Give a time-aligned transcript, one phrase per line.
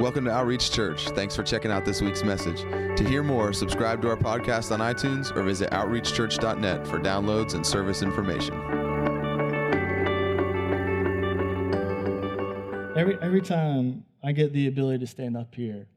[0.00, 1.08] Welcome to Outreach Church.
[1.08, 2.60] Thanks for checking out this week's message.
[2.96, 7.66] To hear more, subscribe to our podcast on iTunes or visit outreachchurch.net for downloads and
[7.66, 8.54] service information.
[12.96, 15.88] Every, every time I get the ability to stand up here,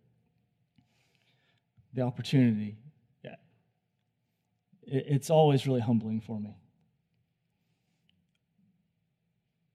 [1.94, 2.78] the opportunity,
[3.24, 3.36] yeah,
[4.82, 6.56] it, it's always really humbling for me.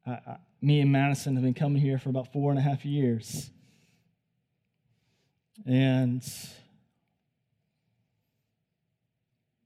[0.04, 2.84] I, I, me and Madison have been coming here for about four and a half
[2.84, 3.52] years.
[5.64, 6.22] And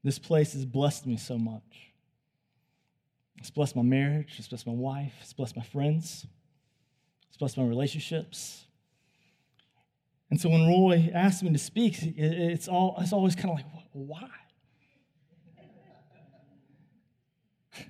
[0.05, 1.91] this place has blessed me so much.
[3.39, 6.27] It's blessed my marriage, it's blessed my wife, it's blessed my friends,
[7.29, 8.67] it's blessed my relationships.
[10.31, 13.67] And so when Roy asked me to speak, it's, all, it's always kind of like,
[13.93, 14.29] why?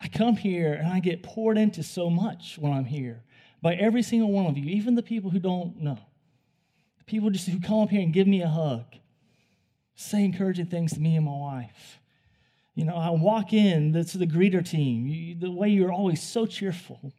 [0.00, 3.24] I come here and I get poured into so much when I'm here
[3.60, 5.98] by every single one of you, even the people who don't know.
[7.08, 8.84] People just who come up here and give me a hug,
[9.96, 11.98] say encouraging things to me and my wife.
[12.74, 16.46] You know, I walk in to the greeter team, you, the way you're always so
[16.46, 17.12] cheerful.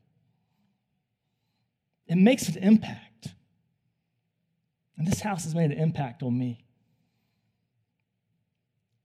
[2.08, 3.28] It makes an impact.
[4.98, 6.64] And this house has made an impact on me.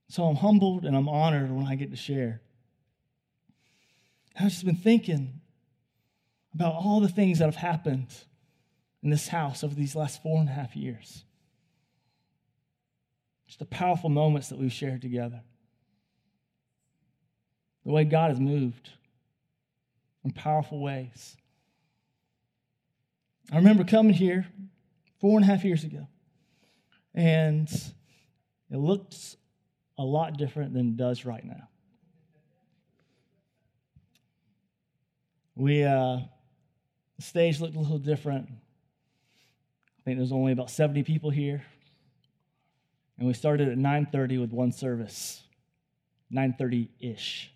[0.08, 2.40] So I'm humbled and I'm honored when I get to share.
[4.38, 5.40] I've just been thinking
[6.55, 8.14] about all the things that have happened
[9.05, 11.24] in this house over these last four and a half years.
[13.46, 15.42] Just the powerful moments that we've shared together.
[17.84, 18.88] The way God has moved
[20.24, 21.36] in powerful ways.
[23.52, 24.46] I remember coming here
[25.20, 26.08] four and a half years ago,
[27.14, 27.68] and
[28.70, 29.36] it looked
[29.98, 31.68] a lot different than it does right now.
[35.55, 36.20] We, uh,
[37.16, 38.48] the stage looked a little different.
[40.05, 41.64] I think there's only about 70 people here.
[43.16, 45.42] And we started at 9:30 with one service.
[46.30, 47.51] 9:30-ish.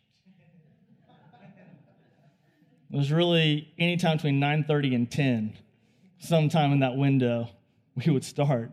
[2.91, 5.59] It was really anytime between 9:30 and 10.
[6.21, 7.50] Sometime in that window,
[7.95, 8.72] we would start.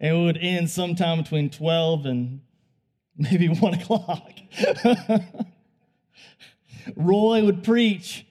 [0.00, 2.42] And it would end sometime between 12 and
[3.16, 4.32] maybe 1 o'clock.
[6.94, 8.26] Roy would preach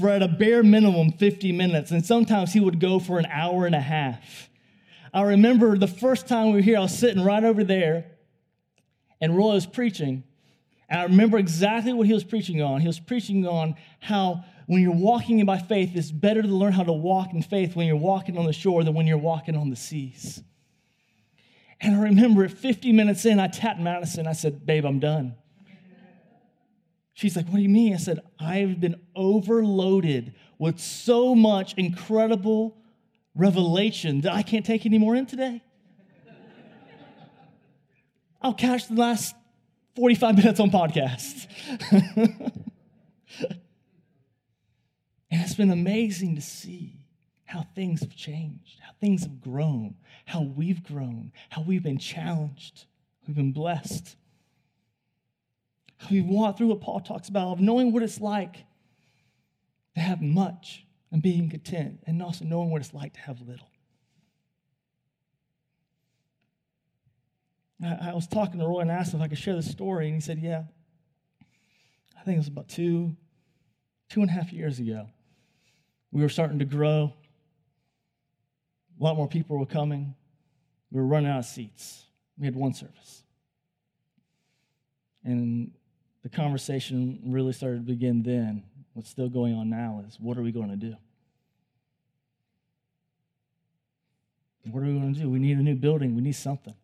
[0.00, 3.66] for at a bare minimum 50 minutes, and sometimes he would go for an hour
[3.66, 4.48] and a half.
[5.12, 8.06] I remember the first time we were here, I was sitting right over there,
[9.20, 10.24] and Roy was preaching.
[10.88, 12.80] And I remember exactly what he was preaching on.
[12.80, 16.72] He was preaching on how when you're walking in by faith, it's better to learn
[16.72, 19.56] how to walk in faith when you're walking on the shore than when you're walking
[19.56, 20.42] on the seas.
[21.80, 24.26] And I remember at 50 minutes in, I tapped Madison.
[24.26, 25.34] I said, Babe, I'm done.
[27.20, 27.92] She's like, What do you mean?
[27.92, 32.78] I said, I've been overloaded with so much incredible
[33.34, 35.62] revelation that I can't take any more in today.
[38.40, 39.34] I'll catch the last
[39.96, 41.46] 45 minutes on podcast.
[41.92, 42.62] and
[45.30, 47.00] it's been amazing to see
[47.44, 52.86] how things have changed, how things have grown, how we've grown, how we've been challenged,
[53.26, 54.16] we've been blessed
[56.08, 58.64] we walk through what Paul talks about of knowing what it's like
[59.94, 63.68] to have much and being content, and also knowing what it's like to have little.
[67.82, 70.06] I, I was talking to Roy and asked him if I could share the story,
[70.06, 70.64] and he said, Yeah.
[72.18, 73.16] I think it was about two,
[74.10, 75.08] two and a half years ago.
[76.12, 77.14] We were starting to grow.
[79.00, 80.14] A lot more people were coming.
[80.92, 82.04] We were running out of seats.
[82.38, 83.24] We had one service.
[85.24, 85.72] And
[86.22, 88.64] the conversation really started to begin then.
[88.92, 90.94] What's still going on now is what are we going to do?
[94.70, 95.30] What are we going to do?
[95.30, 96.14] We need a new building.
[96.14, 96.74] We need something.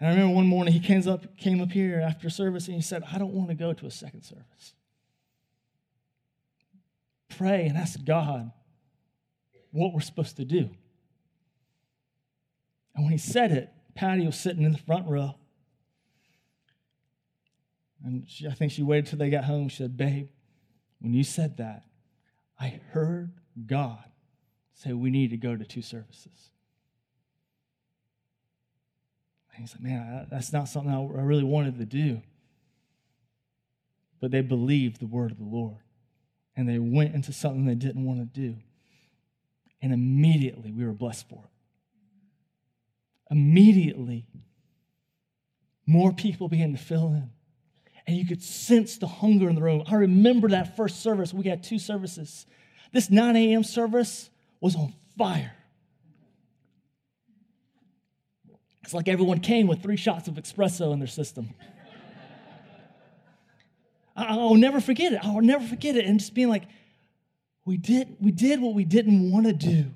[0.00, 2.82] And I remember one morning he came up, came up here after service and he
[2.82, 4.74] said, I don't want to go to a second service.
[7.28, 8.50] Pray and ask God
[9.70, 10.70] what we're supposed to do.
[12.94, 15.36] And when he said it, Patty was sitting in the front row.
[18.04, 19.68] And she, I think she waited till they got home.
[19.68, 20.28] She said, Babe,
[21.00, 21.84] when you said that,
[22.60, 23.32] I heard
[23.66, 24.04] God
[24.74, 26.50] say we need to go to two services.
[29.50, 32.20] And he's like, Man, that's not something I really wanted to do.
[34.20, 35.78] But they believed the word of the Lord.
[36.56, 38.56] And they went into something they didn't want to do.
[39.82, 41.50] And immediately we were blessed for it.
[43.30, 44.26] Immediately,
[45.86, 47.30] more people began to fill in
[48.06, 49.82] and you could sense the hunger in the room.
[49.86, 51.32] I remember that first service.
[51.32, 52.46] We had two services.
[52.92, 53.64] This 9 a.m.
[53.64, 54.28] service
[54.60, 55.52] was on fire.
[58.82, 61.54] It's like everyone came with three shots of espresso in their system.
[64.16, 65.24] I'll never forget it.
[65.24, 66.04] I'll never forget it.
[66.04, 66.64] And just being like,
[67.64, 69.86] we did, we did what we didn't want to do.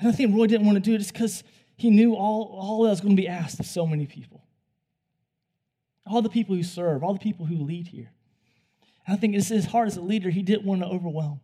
[0.00, 1.44] And I think Roy didn't want to do it just because
[1.76, 4.42] he knew all, all that was going to be asked of so many people.
[6.08, 8.10] All the people who serve, all the people who lead here.
[9.06, 11.40] And I think it's his heart as a leader, he didn't want to overwhelm.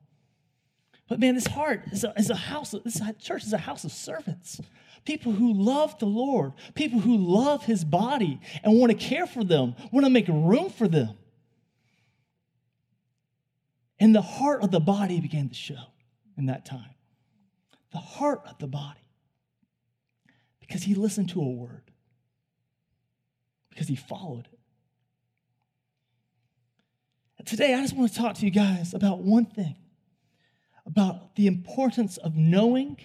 [1.09, 3.93] But man, this heart is a, is a house, this church is a house of
[3.93, 4.61] servants.
[5.05, 9.45] People who love the Lord, people who love his body and want to care for
[9.45, 11.11] them, want to make room for them.
[14.01, 15.93] And the heart of the body began to show
[16.37, 16.95] in that time.
[17.93, 19.01] The heart of the body.
[20.61, 21.83] Because he listened to a word,
[23.69, 24.54] because he followed it.
[27.45, 29.77] Today, I just want to talk to you guys about one thing
[30.87, 32.99] about the importance of knowing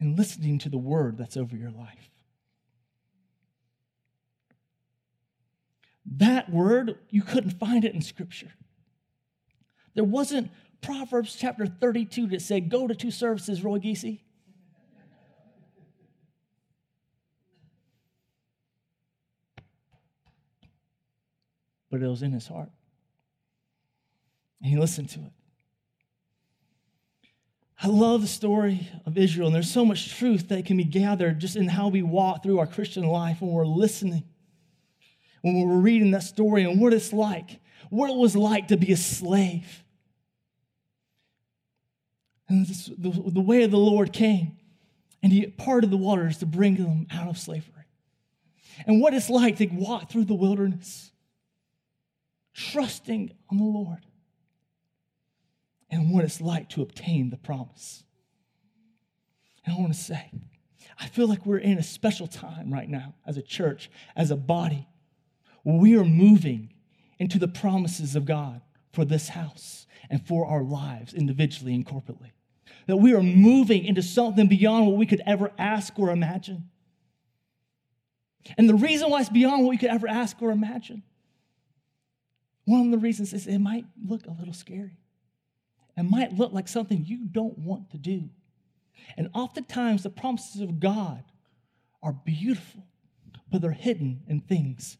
[0.00, 2.10] and listening to the word that's over your life.
[6.04, 8.52] That word, you couldn't find it in Scripture.
[9.94, 10.50] There wasn't
[10.80, 14.20] Proverbs chapter 32 that said, Go to two services, Roy Giese.
[21.96, 22.68] But it was in his heart.
[24.60, 25.32] And he listened to it.
[27.82, 31.38] I love the story of Israel, and there's so much truth that can be gathered
[31.38, 34.24] just in how we walk through our Christian life when we're listening,
[35.40, 38.92] when we're reading that story and what it's like, what it was like to be
[38.92, 39.82] a slave.
[42.46, 44.58] And this, the, the way of the Lord came,
[45.22, 47.72] and He parted the waters to bring them out of slavery.
[48.86, 51.10] And what it's like to walk through the wilderness,
[52.56, 54.06] trusting on the Lord
[55.90, 58.02] and what it's like to obtain the promise.
[59.64, 60.30] And I want to say,
[60.98, 64.36] I feel like we're in a special time right now as a church, as a
[64.36, 64.88] body,
[65.64, 66.72] we are moving
[67.18, 68.62] into the promises of God
[68.92, 72.30] for this house and for our lives individually and corporately.
[72.86, 76.70] That we are moving into something beyond what we could ever ask or imagine.
[78.56, 81.02] And the reason why it's beyond what we could ever ask or imagine,
[82.66, 84.98] one of the reasons is it might look a little scary
[85.96, 88.28] It might look like something you don't want to do.
[89.16, 91.22] And oftentimes, the promises of God
[92.02, 92.84] are beautiful,
[93.50, 94.98] but they're hidden in things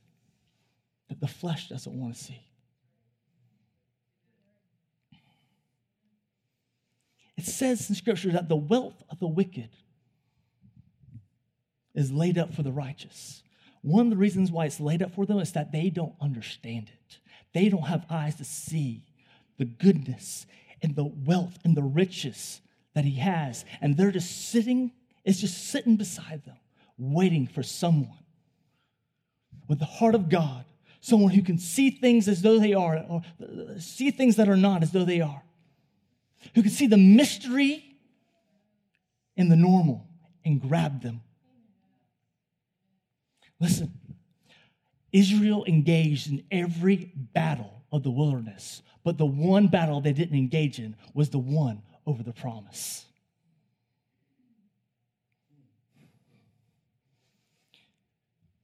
[1.08, 2.40] that the flesh doesn't want to see.
[7.36, 9.70] It says in Scripture that the wealth of the wicked
[11.94, 13.42] is laid up for the righteous.
[13.82, 16.90] One of the reasons why it's laid up for them is that they don't understand
[16.92, 17.18] it.
[17.56, 19.00] They don't have eyes to see
[19.56, 20.44] the goodness
[20.82, 22.60] and the wealth and the riches
[22.92, 23.64] that he has.
[23.80, 24.92] And they're just sitting,
[25.24, 26.58] it's just sitting beside them,
[26.98, 28.18] waiting for someone
[29.68, 30.66] with the heart of God,
[31.00, 33.22] someone who can see things as though they are, or
[33.78, 35.42] see things that are not as though they are,
[36.54, 37.96] who can see the mystery
[39.34, 40.06] in the normal
[40.44, 41.22] and grab them.
[43.58, 43.94] Listen,
[45.16, 50.80] Israel engaged in every battle of the wilderness but the one battle they didn't engage
[50.80, 53.04] in was the one over the promise.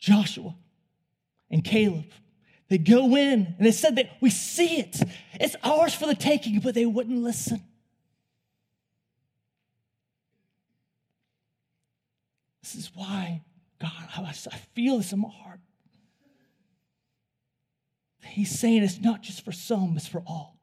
[0.00, 0.56] Joshua
[1.48, 2.06] and Caleb,
[2.68, 5.00] they go in and they said that we see it.
[5.34, 7.62] It's ours for the taking, but they wouldn't listen.
[12.64, 13.42] This is why,
[13.80, 14.32] God, I
[14.74, 15.60] feel this in my heart.
[18.32, 20.56] He's saying it's not just for some, it's for all.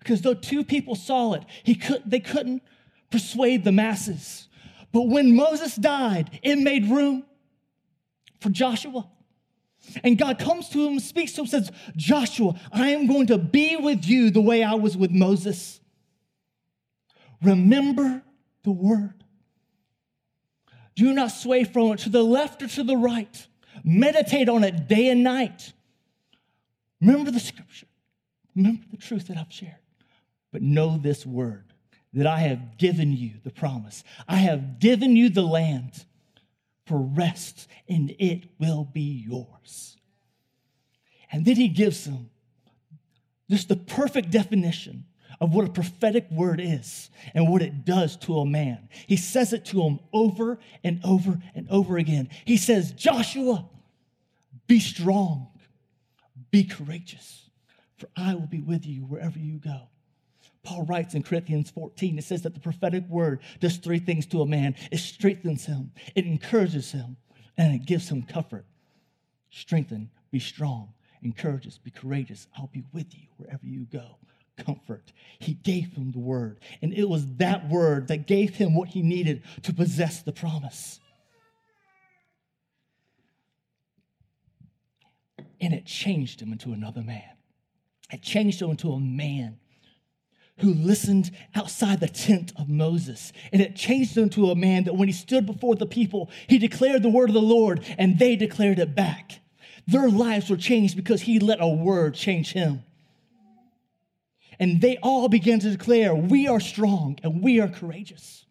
[0.00, 2.62] Because though two people saw it, he could, they couldn't
[3.10, 4.48] persuade the masses.
[4.92, 7.24] But when Moses died, it made room
[8.40, 9.08] for Joshua.
[10.02, 13.76] And God comes to him speaks to him says, Joshua, I am going to be
[13.76, 15.80] with you the way I was with Moses.
[17.40, 18.22] Remember
[18.64, 19.22] the word.
[20.96, 23.46] Do not sway from it to the left or to the right.
[23.84, 25.72] Meditate on it day and night.
[27.00, 27.86] Remember the scripture.
[28.54, 29.74] Remember the truth that I've shared.
[30.52, 31.64] But know this word
[32.14, 34.02] that I have given you the promise.
[34.26, 36.06] I have given you the land
[36.86, 39.96] for rest, and it will be yours.
[41.30, 42.30] And then he gives them
[43.50, 45.04] just the perfect definition
[45.40, 48.88] of what a prophetic word is and what it does to a man.
[49.06, 52.30] He says it to him over and over and over again.
[52.44, 53.68] He says, Joshua,
[54.66, 55.48] be strong
[56.50, 57.50] be courageous,
[57.96, 59.88] for I will be with you wherever you go.
[60.62, 64.42] Paul writes in Corinthians 14, it says that the prophetic word does three things to
[64.42, 67.16] a man it strengthens him, it encourages him,
[67.56, 68.66] and it gives him comfort.
[69.50, 72.48] Strengthen, be strong, encourages, be courageous.
[72.58, 74.18] I'll be with you wherever you go.
[74.58, 75.12] Comfort.
[75.38, 79.02] He gave him the word, and it was that word that gave him what he
[79.02, 80.98] needed to possess the promise.
[85.66, 87.24] And it changed him into another man.
[88.12, 89.58] It changed him into a man
[90.58, 93.32] who listened outside the tent of Moses.
[93.52, 96.58] And it changed him to a man that when he stood before the people, he
[96.58, 99.40] declared the word of the Lord and they declared it back.
[99.88, 102.84] Their lives were changed because he let a word change him.
[104.60, 108.46] And they all began to declare, We are strong and we are courageous.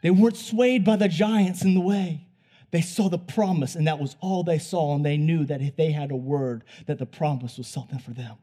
[0.00, 2.23] They weren't swayed by the giants in the way.
[2.74, 4.96] They saw the promise, and that was all they saw.
[4.96, 8.10] And they knew that if they had a word, that the promise was something for
[8.10, 8.34] them.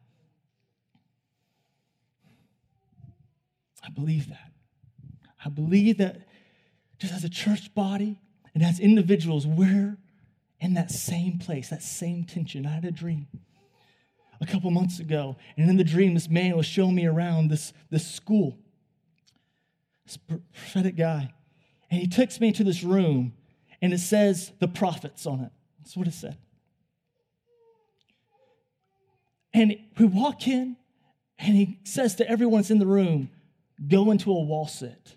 [3.83, 4.53] I believe that.
[5.43, 6.29] I believe that
[6.97, 8.21] just as a church body
[8.53, 9.97] and as individuals, we're
[10.61, 12.65] in that same place, that same tension.
[12.65, 13.27] I had a dream
[14.39, 17.73] a couple months ago, and in the dream, this man was showing me around this,
[17.89, 18.57] this school,
[20.05, 21.33] this prophetic guy.
[21.89, 23.33] And he takes me to this room,
[23.81, 25.51] and it says the prophets on it.
[25.79, 26.37] That's what it said.
[29.53, 30.77] And we walk in,
[31.37, 33.29] and he says to everyone that's in the room,
[33.87, 35.15] go into a wall sit.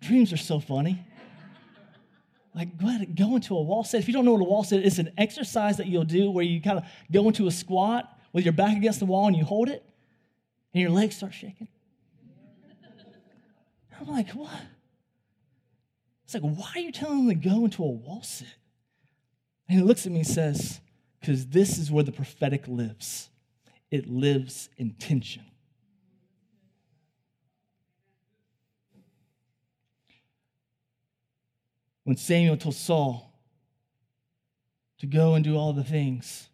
[0.00, 1.04] Dreams are so funny.
[2.54, 4.00] Like, go ahead, go into a wall sit.
[4.00, 6.30] If you don't know what a wall sit is, it's an exercise that you'll do
[6.30, 9.36] where you kind of go into a squat with your back against the wall and
[9.36, 9.84] you hold it,
[10.72, 11.68] and your legs start shaking.
[14.00, 14.50] I'm like, what?
[16.30, 18.46] It's like, why are you telling them to go into a wall sit?
[19.68, 20.80] And he looks at me and says,
[21.20, 23.30] because this is where the prophetic lives.
[23.90, 25.42] It lives in tension.
[32.04, 33.32] when Samuel told Saul
[34.98, 36.48] to go and do all the things,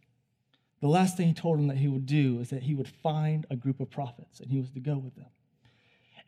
[0.83, 3.47] the last thing he told him that he would do is that he would find
[3.49, 5.31] a group of prophets and he was to go with them.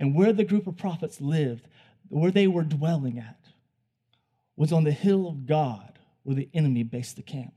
[0.01, 1.69] And where the group of prophets lived,
[2.09, 3.39] where they were dwelling at,
[4.57, 7.55] was on the hill of God where the enemy based the camp.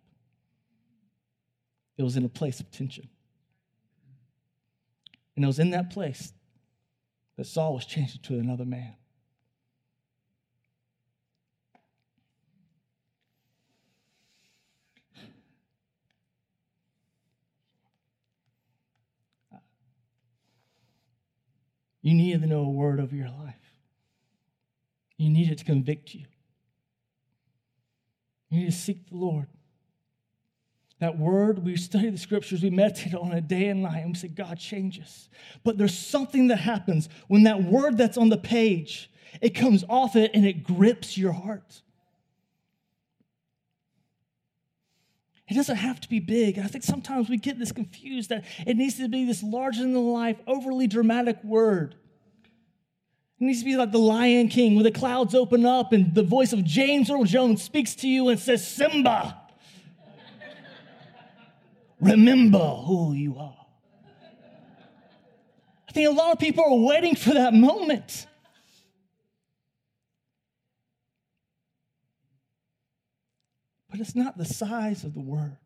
[1.97, 3.09] It was in a place of tension.
[5.35, 6.33] And it was in that place
[7.37, 8.95] that Saul was changed into another man.
[22.01, 23.60] You need to know a word over your life.
[25.21, 26.25] You need it to convict you.
[28.49, 29.45] You need to seek the Lord.
[30.97, 34.15] That word, we study the scriptures, we meditate on it day and night, and we
[34.15, 35.29] say, God, change us.
[35.63, 39.11] But there's something that happens when that word that's on the page,
[39.41, 41.83] it comes off it and it grips your heart.
[45.47, 46.57] It doesn't have to be big.
[46.57, 49.93] I think sometimes we get this confused that it needs to be this larger than
[49.93, 51.95] life, overly dramatic word.
[53.41, 56.21] It needs to be like the Lion King, where the clouds open up and the
[56.21, 59.35] voice of James Earl Jones speaks to you and says, Simba,
[61.99, 63.65] remember who you are.
[65.89, 68.27] I think a lot of people are waiting for that moment.
[73.89, 75.57] But it's not the size of the word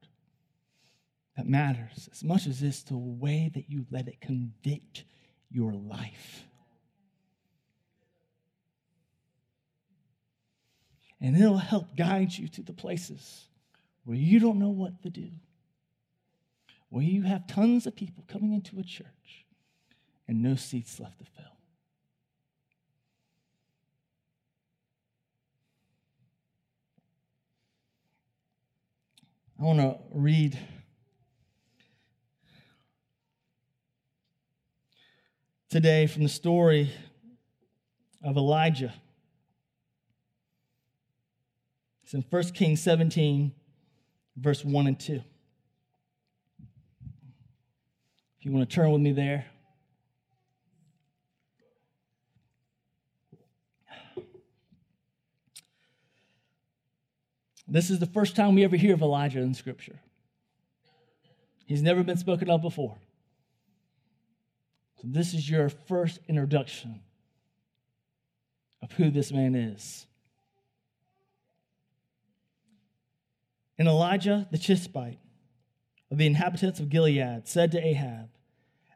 [1.36, 5.04] that matters as much as it's the way that you let it convict
[5.52, 6.46] your life.
[11.22, 13.48] And it'll help guide you to the places
[14.04, 15.30] where you don't know what to do,
[16.90, 19.46] where you have tons of people coming into a church
[20.28, 21.46] and no seats left to fill.
[29.58, 30.60] I want to read
[35.70, 36.92] today from the story
[38.22, 38.94] of Elijah.
[42.04, 43.52] It's in 1 Kings 17,
[44.38, 45.22] verse 1 and 2.
[48.40, 49.46] If you want to turn with me there.
[57.68, 60.00] This is the first time we ever hear of Elijah in Scripture.
[61.66, 62.96] He's never been spoken of before.
[65.02, 67.02] So, this is your first introduction
[68.82, 70.06] of who this man is.
[73.78, 75.20] And Elijah the Tishbite
[76.12, 78.30] of the inhabitants of Gilead said to Ahab,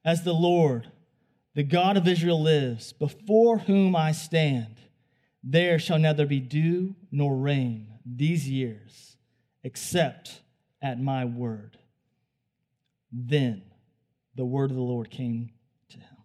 [0.06, 0.92] As the Lord,
[1.56, 4.76] the God of Israel lives, before whom I stand,
[5.44, 9.18] there shall neither be dew nor rain these years,
[9.64, 10.42] except
[10.82, 11.78] at my word.
[13.12, 13.64] Then
[14.36, 15.50] the word of the Lord came
[15.90, 16.18] to him.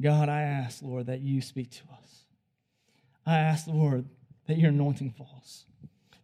[0.00, 2.24] God, I ask, Lord, that you speak to us.
[3.26, 4.06] I ask, Lord,
[4.46, 5.66] that your anointing falls,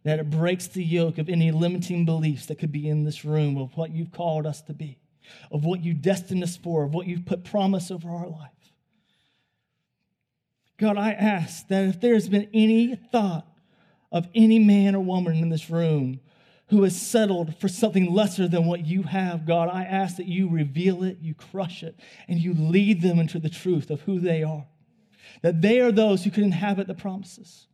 [0.03, 3.57] that it breaks the yoke of any limiting beliefs that could be in this room
[3.57, 4.97] of what you've called us to be,
[5.51, 8.49] of what you destined us for, of what you've put promise over our life.
[10.77, 13.45] God, I ask that if there's been any thought
[14.11, 16.19] of any man or woman in this room
[16.69, 20.49] who has settled for something lesser than what you have, God, I ask that you
[20.49, 24.41] reveal it, you crush it, and you lead them into the truth of who they
[24.41, 24.65] are.
[25.43, 27.67] That they are those who can inhabit the promises.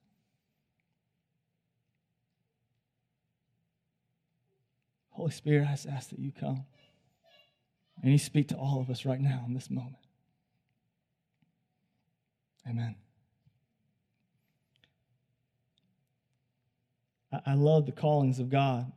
[5.18, 6.64] Holy Spirit, I just ask that you come
[8.04, 9.96] and you speak to all of us right now in this moment.
[12.70, 12.96] Amen.
[17.48, 18.92] I love the callings of God.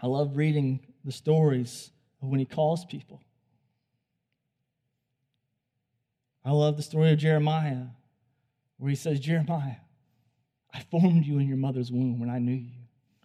[0.00, 1.90] I love reading the stories
[2.22, 3.20] of when He calls people.
[6.44, 7.86] I love the story of Jeremiah,
[8.76, 9.78] where He says, Jeremiah,
[10.72, 12.83] I formed you in your mother's womb when I knew you,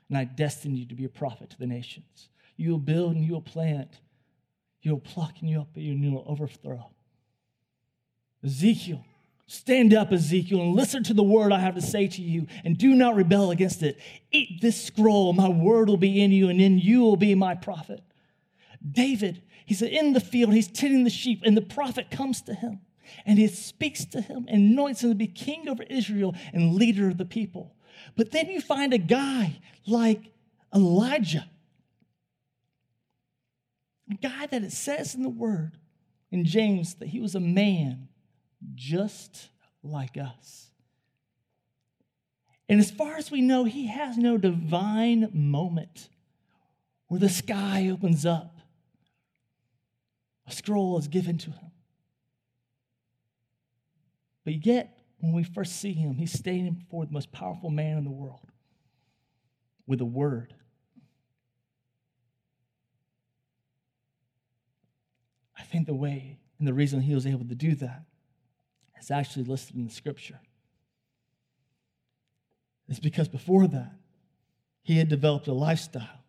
[0.10, 2.30] and I destined you to be a prophet to the nations.
[2.58, 4.00] You will build and you will plant,
[4.82, 6.90] you will pluck and you will, and you will overthrow.
[8.44, 9.06] Ezekiel,
[9.52, 12.78] Stand up, Ezekiel, and listen to the word I have to say to you, and
[12.78, 13.98] do not rebel against it.
[14.32, 17.56] Eat this scroll, my word will be in you, and in you will be my
[17.56, 18.04] prophet.
[18.88, 22.82] David, he's in the field, he's tending the sheep, and the prophet comes to him,
[23.26, 27.08] and he speaks to him, and anoints him to be king over Israel and leader
[27.08, 27.74] of the people.
[28.16, 30.32] But then you find a guy like
[30.74, 31.50] Elijah,
[34.12, 35.78] a guy that it says in the word
[36.32, 38.10] in James that he was a man
[38.76, 39.50] just
[39.84, 40.70] like us.
[42.68, 46.10] And as far as we know, he has no divine moment
[47.08, 48.60] where the sky opens up,
[50.46, 51.72] a scroll is given to him.
[54.46, 58.04] But yet, when we first see him, he's standing before the most powerful man in
[58.04, 58.52] the world
[59.86, 60.54] with a word.
[65.58, 68.04] I think the way and the reason he was able to do that
[69.00, 70.40] is actually listed in the scripture.
[72.88, 73.94] It's because before that,
[74.82, 76.24] he had developed a lifestyle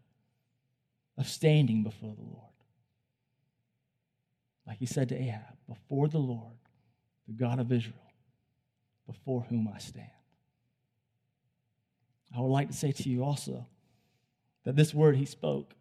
[1.17, 2.53] of standing before the Lord.
[4.67, 6.57] Like he said to Ahab, before the Lord,
[7.27, 8.10] the God of Israel,
[9.11, 10.07] before whom I stand.
[12.37, 13.67] I would like to say to you also
[14.65, 15.75] that this word he spoke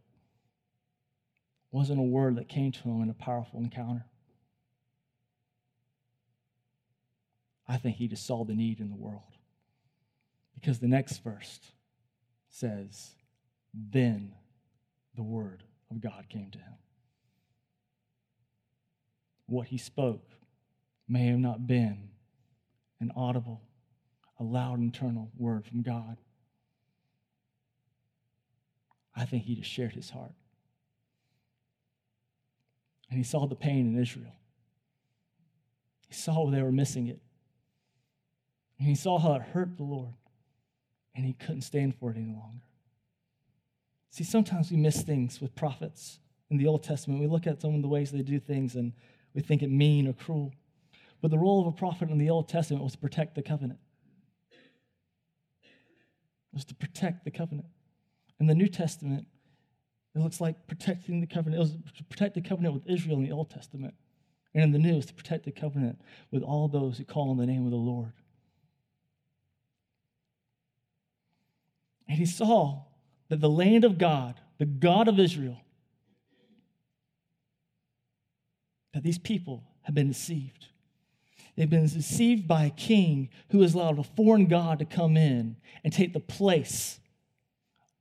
[1.72, 4.06] wasn't a word that came to him in a powerful encounter.
[7.68, 9.22] I think he just saw the need in the world.
[10.56, 11.60] Because the next verse
[12.50, 13.12] says,
[13.72, 14.34] Then
[15.16, 15.62] the word
[15.92, 16.78] of God came to him.
[19.46, 20.32] What he spoke
[21.08, 22.10] may have not been
[23.00, 23.62] an audible,
[24.40, 26.18] a loud internal word from God.
[29.16, 30.34] I think he just shared his heart.
[33.10, 34.36] And he saw the pain in Israel.
[36.08, 37.20] He saw they were missing it.
[38.78, 40.14] And he saw how it hurt the Lord,
[41.14, 42.64] and he couldn't stand for it any longer.
[44.10, 47.22] See, sometimes we miss things with prophets in the Old Testament.
[47.22, 48.94] We look at some of the ways they do things and
[49.34, 50.54] we think it mean or cruel.
[51.22, 53.80] But the role of a prophet in the Old Testament was to protect the covenant.
[56.52, 57.68] It was to protect the covenant.
[58.40, 59.28] In the New Testament,
[60.16, 61.58] it looks like protecting the covenant.
[61.58, 63.94] It was to protect the covenant with Israel in the Old Testament.
[64.54, 66.02] And in the New, it's to protect the covenant
[66.32, 68.14] with all those who call on the name of the Lord.
[72.08, 72.86] And he saw
[73.28, 75.62] that the land of God, the God of Israel,
[78.94, 80.66] that these people have been deceived.
[81.60, 85.58] They've been deceived by a king who has allowed a foreign God to come in
[85.84, 87.02] and take the place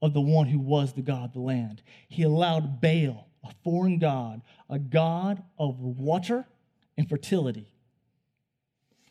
[0.01, 1.83] of the one who was the God of the land.
[2.09, 6.47] He allowed Baal, a foreign God, a God of water
[6.97, 7.73] and fertility.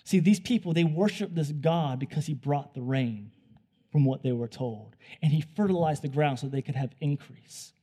[0.05, 3.31] See, these people, they worship this God because he brought the rain
[3.91, 4.95] from what they were told.
[5.21, 7.73] And he fertilized the ground so they could have increase.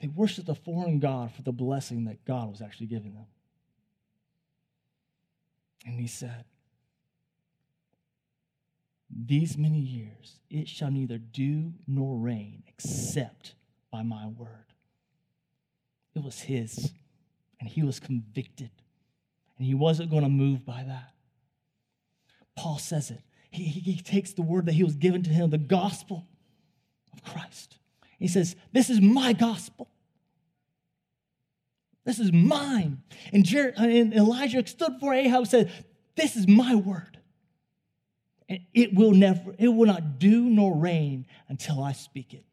[0.00, 3.26] They worshiped a foreign God for the blessing that God was actually giving them.
[5.86, 6.44] And he said,
[9.10, 13.54] these many years, it shall neither dew nor rain except
[13.90, 14.48] by my word.
[16.14, 16.92] It was his,
[17.58, 18.70] and he was convicted,
[19.56, 21.14] and he wasn't going to move by that.
[22.54, 23.22] Paul says it.
[23.50, 26.26] He, he takes the word that he was given to him, the gospel
[27.12, 27.78] of Christ.
[28.18, 29.88] He says, This is my gospel.
[32.04, 33.02] This is mine.
[33.32, 35.72] And, Jer- uh, and Elijah stood before Ahab and said,
[36.16, 37.18] This is my word.
[38.48, 42.44] And it will never, it will not dew nor rain until I speak it.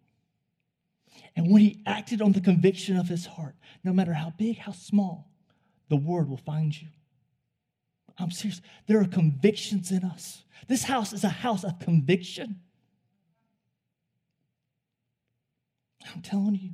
[1.37, 4.71] And when he acted on the conviction of his heart, no matter how big, how
[4.71, 5.29] small,
[5.89, 6.87] the word will find you.
[8.17, 8.61] I'm serious.
[8.87, 10.43] There are convictions in us.
[10.67, 12.61] This house is a house of conviction.
[16.13, 16.71] I'm telling you,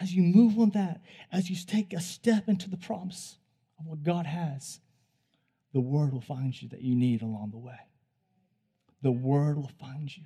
[0.00, 3.36] as you move on that, as you take a step into the promise
[3.78, 4.80] of what God has,
[5.72, 7.78] the word will find you that you need along the way.
[9.02, 10.24] The word will find you.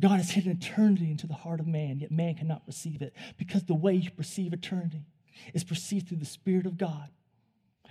[0.00, 3.64] God has hidden eternity into the heart of man, yet man cannot perceive it because
[3.64, 5.04] the way you perceive eternity
[5.54, 7.08] is perceived through the Spirit of God.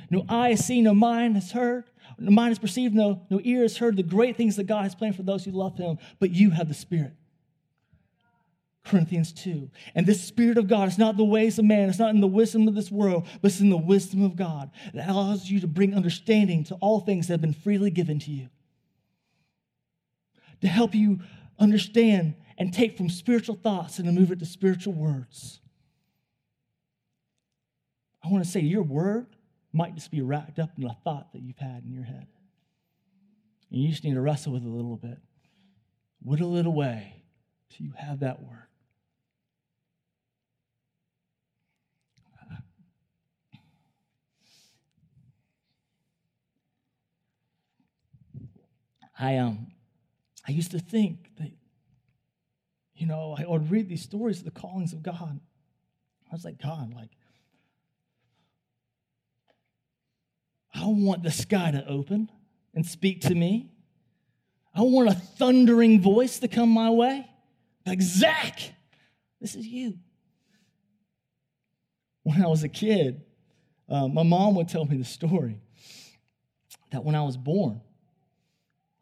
[0.09, 1.85] No eye has seen, no mind has heard,
[2.17, 4.95] no mind has perceived, no, no ear has heard the great things that God has
[4.95, 7.13] planned for those who love him, but you have the Spirit.
[8.87, 9.69] Corinthians 2.
[9.95, 12.27] And this Spirit of God is not the ways of man, it's not in the
[12.27, 15.67] wisdom of this world, but it's in the wisdom of God that allows you to
[15.67, 18.49] bring understanding to all things that have been freely given to you.
[20.61, 21.19] To help you
[21.59, 25.59] understand and take from spiritual thoughts and to move it to spiritual words.
[28.23, 29.27] I want to say your word
[29.73, 32.27] might just be wrapped up in a thought that you've had in your head.
[33.71, 35.17] And you just need to wrestle with it a little bit.
[36.23, 37.21] Whittle it away
[37.69, 38.66] till you have that word.
[49.19, 49.67] I um
[50.47, 51.51] I used to think that,
[52.95, 55.39] you know, I would read these stories of the callings of God.
[56.31, 57.11] I was like, God, like,
[60.73, 62.31] I want the sky to open
[62.73, 63.71] and speak to me.
[64.73, 67.27] I want a thundering voice to come my way.
[67.85, 68.59] Like, Zach,
[69.41, 69.97] this is you.
[72.23, 73.21] When I was a kid,
[73.89, 75.59] uh, my mom would tell me the story
[76.91, 77.81] that when I was born,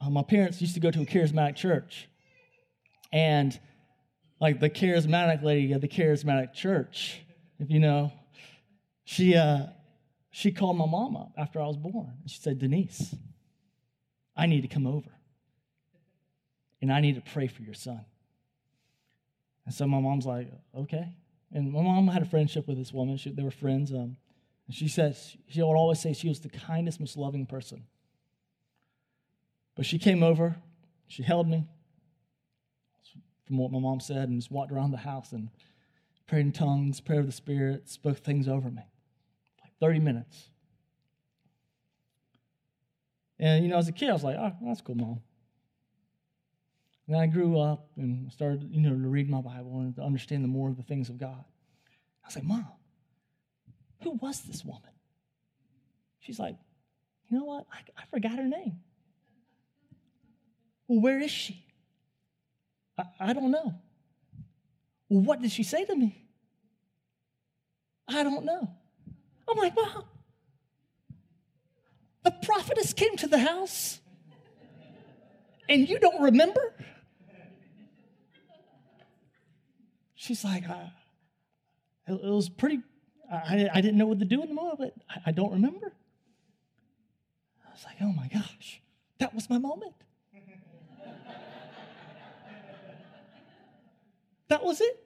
[0.02, 2.08] uh, my parents used to go to a charismatic church.
[3.12, 3.58] And
[4.40, 7.22] like the charismatic lady at the charismatic church,
[7.60, 8.12] if you know,
[9.04, 9.68] she, uh,
[10.32, 12.14] she called my mom up after I was born.
[12.22, 13.16] And she said, Denise,
[14.36, 15.10] I need to come over.
[16.82, 18.04] And I need to pray for your son.
[19.66, 21.16] And so my mom's like, okay.
[21.52, 23.18] And my mom had a friendship with this woman.
[23.18, 23.92] She, they were friends.
[23.92, 24.18] Um,
[24.68, 27.86] and she says, she would always say she was the kindest, most loving person.
[29.76, 30.56] But she came over,
[31.08, 31.66] she held me,
[33.46, 35.50] from what my mom said, and just walked around the house and
[36.28, 38.84] prayed in tongues, prayed of the Spirit, spoke things over me.
[39.62, 40.50] Like 30 minutes.
[43.38, 45.20] And, you know, as a kid, I was like, oh, that's cool, mom.
[47.08, 50.44] And I grew up and started, you know, to read my Bible and to understand
[50.44, 51.44] the more of the things of God.
[52.24, 52.66] I was like, Mom,
[54.02, 54.82] who was this woman?
[56.20, 56.56] She's like,
[57.28, 57.68] you know what?
[57.72, 58.80] I, I forgot her name.
[60.88, 61.66] Well, where is she?
[62.98, 63.74] I, I don't know.
[65.10, 66.26] Well, what did she say to me?
[68.08, 68.70] I don't know.
[69.48, 70.04] I'm like, Mom,
[72.24, 74.00] the prophetess came to the house
[75.70, 76.74] and you don't remember?
[80.16, 80.88] She's like, uh,
[82.08, 82.82] it, it, was pretty,
[83.32, 85.94] I, I didn't know what to do anymore, but I, I don't remember.
[87.68, 88.82] I was like, oh my gosh,
[89.20, 89.94] that was my moment.
[94.48, 95.02] That was it.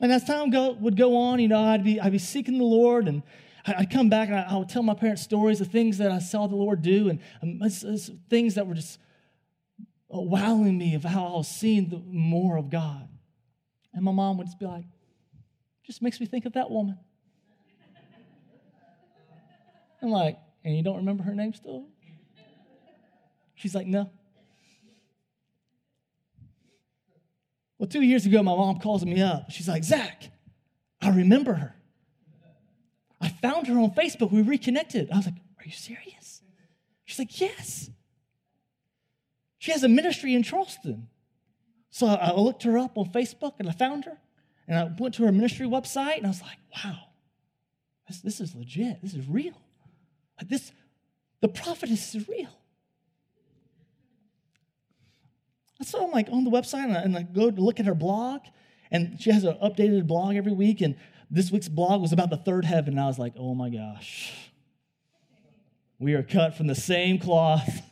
[0.00, 2.64] And as time go, would go on, you know, I'd be, I'd be seeking the
[2.64, 3.22] Lord and
[3.66, 6.18] I'd come back and I, I would tell my parents stories of things that I
[6.18, 8.98] saw the Lord do and um, it's, it's things that were just
[10.12, 13.08] uh, wowing me of how I was seeing the more of God.
[13.92, 14.84] And my mom would just be like,
[15.84, 16.98] just makes me think of that woman.
[20.02, 21.86] I'm like, and you don't remember her name still?
[23.54, 24.10] She's like, no.
[27.80, 29.50] Well, two years ago, my mom calls me up.
[29.50, 30.28] She's like, Zach,
[31.00, 31.74] I remember her.
[33.22, 34.30] I found her on Facebook.
[34.30, 35.10] We reconnected.
[35.10, 36.42] I was like, Are you serious?
[37.06, 37.88] She's like, Yes.
[39.56, 41.08] She has a ministry in Charleston.
[41.88, 44.18] So I looked her up on Facebook and I found her.
[44.68, 46.98] And I went to her ministry website and I was like, wow,
[48.06, 49.02] this, this is legit.
[49.02, 49.60] This is real.
[50.38, 50.70] Like this,
[51.40, 52.59] the prophetess is real.
[55.82, 57.94] So I'm like on the website and I, and I go to look at her
[57.94, 58.40] blog,
[58.90, 60.80] and she has an updated blog every week.
[60.80, 60.96] And
[61.30, 62.94] this week's blog was about the third heaven.
[62.94, 64.32] And I was like, oh my gosh,
[65.98, 67.82] we are cut from the same cloth.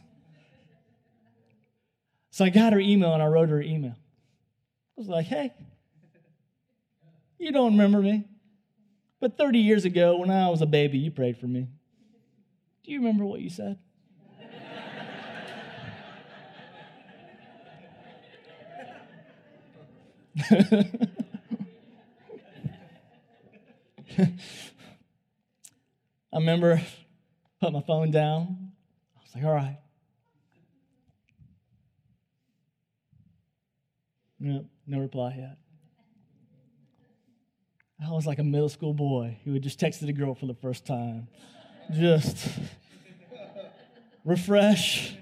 [2.31, 3.97] So I got her email and I wrote her email.
[3.97, 5.53] I was like, hey,
[7.39, 8.25] you don't remember me,
[9.21, 11.69] but 30 years ago when I was a baby, you prayed for me.
[12.85, 13.79] Do you remember what you said?
[26.33, 26.81] I remember
[27.61, 28.73] put my phone down.
[29.17, 29.79] I was like, all right.
[34.41, 35.57] Nope, no reply yet.
[38.07, 40.55] I was like a middle school boy who had just texted a girl for the
[40.55, 41.27] first time.
[41.93, 42.49] Just
[44.25, 45.17] refresh.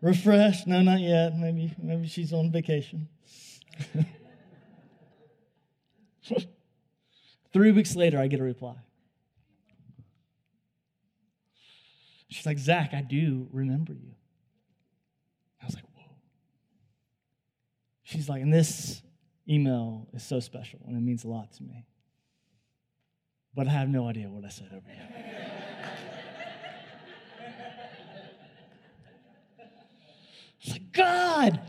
[0.00, 0.66] Refresh.
[0.66, 1.36] No, not yet.
[1.36, 3.08] Maybe, maybe she's on vacation.
[7.52, 8.76] Three weeks later, I get a reply.
[12.28, 14.14] She's like, Zach, I do remember you.
[15.60, 16.16] I was like, whoa.
[18.04, 19.02] She's like, and this
[19.48, 21.84] email is so special and it means a lot to me.
[23.54, 25.08] But I have no idea what I said over here.
[30.62, 31.60] it's like, God,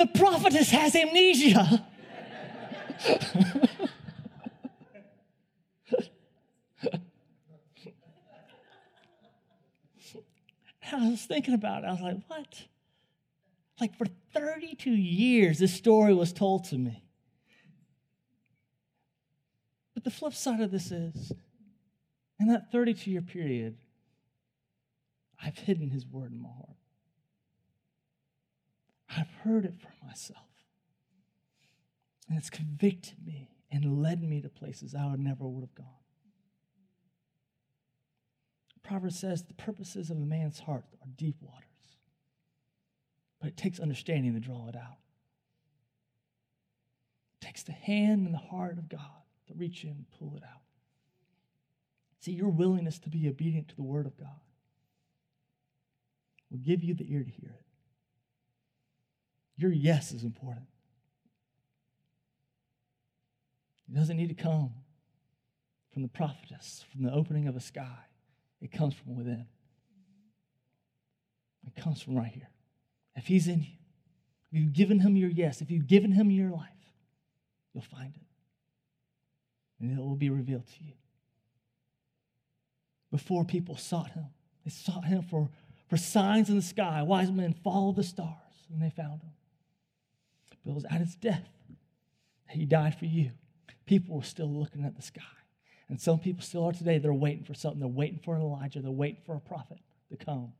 [0.00, 1.86] the prophetess has amnesia.
[10.92, 11.86] I was thinking about it.
[11.86, 12.64] I was like, what?
[13.78, 17.04] Like for 32 years, this story was told to me.
[19.92, 21.30] But the flip side of this is,
[22.40, 23.76] in that 32 year period,
[25.44, 26.79] I've hidden his word in my heart.
[29.16, 30.46] I've heard it for myself.
[32.28, 35.86] And it's convicted me and led me to places I would never would have gone.
[38.90, 41.98] Proverbs says the purposes of a man's heart are deep waters,
[43.40, 44.98] but it takes understanding to draw it out.
[47.40, 50.42] It takes the hand and the heart of God to reach in and pull it
[50.42, 50.62] out.
[52.18, 54.40] See, your willingness to be obedient to the word of God
[56.50, 57.59] will give you the ear to hear it.
[59.60, 60.64] Your yes is important.
[63.86, 64.72] It doesn't need to come
[65.92, 67.98] from the prophetess, from the opening of a sky.
[68.62, 69.44] It comes from within.
[71.66, 72.48] It comes from right here.
[73.14, 73.76] If He's in you,
[74.50, 76.70] if you've given Him your yes, if you've given Him your life,
[77.74, 78.22] you'll find it.
[79.78, 80.94] And it will be revealed to you.
[83.10, 84.24] Before people sought Him,
[84.64, 85.50] they sought Him for,
[85.90, 87.02] for signs in the sky.
[87.02, 88.36] Wise men followed the stars,
[88.72, 89.32] and they found Him.
[90.64, 91.48] Was at His death
[92.48, 93.30] He died for you.
[93.86, 95.22] People were still looking at the sky.
[95.88, 96.98] And some people still are today.
[96.98, 97.80] They're waiting for something.
[97.80, 98.80] They're waiting for an Elijah.
[98.80, 99.78] They're waiting for a prophet
[100.10, 100.52] to come.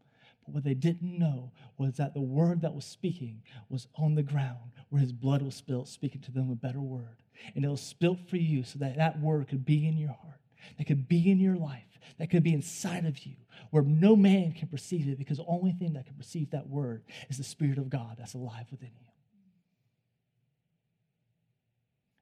[0.45, 4.25] But what they didn't know was that the word that was speaking was on the
[4.25, 7.23] ground where his blood was spilled, speaking to them a better word.
[7.55, 10.41] And it was spilt for you so that that word could be in your heart,
[10.77, 13.37] that could be in your life, that could be inside of you,
[13.71, 17.05] where no man can perceive it because the only thing that can perceive that word
[17.29, 19.07] is the Spirit of God that's alive within you.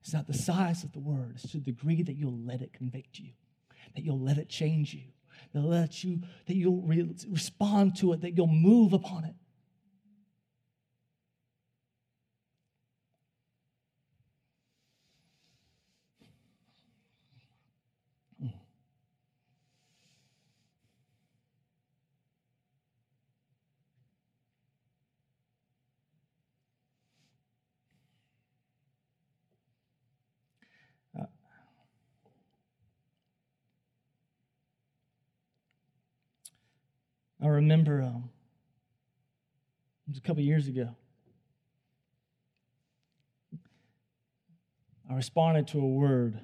[0.08, 2.72] It's not the size of the word, it's to the degree that you'll let it
[2.72, 3.28] convict you,
[3.94, 5.02] that you'll let it change you,
[5.52, 9.34] that let you, that you'll re- respond to it, that you'll move upon it.
[37.40, 38.30] I remember um,
[40.06, 40.96] it was a couple years ago.
[45.10, 46.40] I responded to a word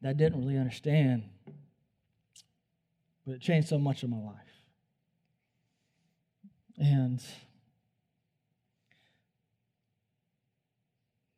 [0.00, 1.24] that I didn't really understand,
[3.26, 4.36] but it changed so much of my life.
[6.78, 7.22] And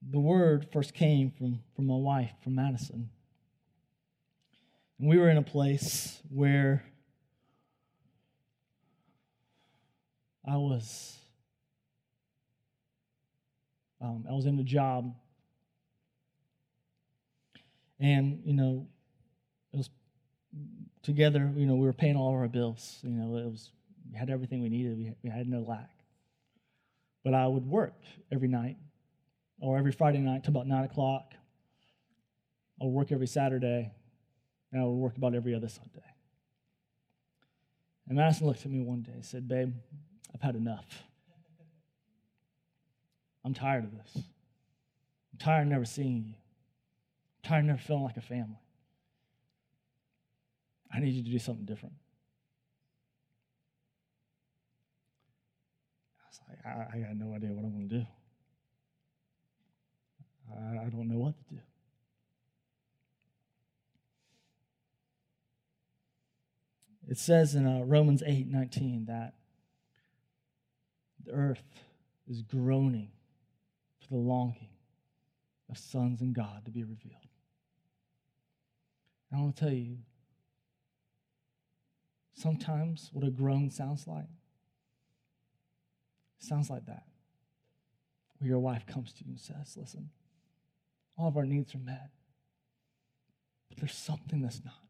[0.00, 3.10] the word first came from, from my wife, from Madison.
[4.98, 6.84] And we were in a place where
[10.48, 11.18] I was
[14.00, 15.14] um, I was in a job,
[17.98, 18.86] and you know,
[19.72, 19.90] it was
[21.02, 21.52] together.
[21.56, 22.98] You know, we were paying all of our bills.
[23.02, 23.70] You know, it was
[24.12, 25.90] We had everything we needed, we, we had no lack.
[27.24, 28.76] But I would work every night
[29.60, 31.32] or every Friday night till about 9 o'clock.
[32.80, 33.90] I would work every Saturday,
[34.72, 36.04] and I would work about every other Sunday.
[38.08, 39.74] And Madison looked at me one day and said, Babe,
[40.34, 41.02] I've had enough.
[43.44, 44.16] I'm tired of this.
[44.16, 46.34] I'm tired of never seeing you.
[46.34, 48.58] I'm tired of never feeling like a family.
[50.92, 51.94] I need you to do something different.
[56.18, 58.06] I was like, I, I got no idea what I'm going to do.
[60.52, 61.60] I, I don't know what to do.
[67.08, 69.34] It says in uh, Romans 8 19 that
[71.24, 71.62] the earth
[72.28, 73.10] is groaning
[74.00, 74.70] for the longing
[75.70, 77.14] of sons and God to be revealed.
[79.32, 79.98] I want to tell you,
[82.34, 84.26] sometimes what a groan sounds like
[86.38, 87.04] sounds like that.
[88.38, 90.10] Where your wife comes to you and says, Listen,
[91.16, 92.10] all of our needs are met,
[93.68, 94.85] but there's something that's not.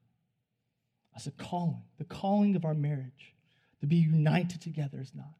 [1.17, 3.35] As a calling, the calling of our marriage
[3.81, 5.35] to be united together is not.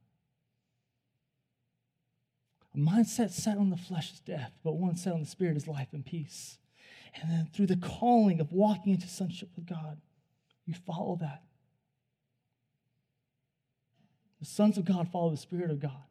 [2.75, 5.69] A mindset set on the flesh is death, but one set on the spirit is
[5.69, 6.59] life and peace.
[7.21, 9.99] And then through the calling of walking into sonship with God,
[10.67, 11.43] you follow that.
[14.41, 16.05] The sons of God follow the Spirit of God.